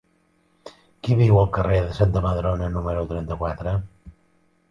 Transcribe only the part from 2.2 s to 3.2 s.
Madrona número